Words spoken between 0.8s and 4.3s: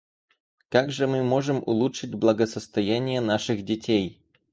же мы можем улучшить благосостояние наших детей?